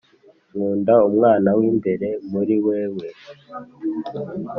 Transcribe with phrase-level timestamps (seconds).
[0.51, 3.07] nkunda umwana w'imbere muri wewe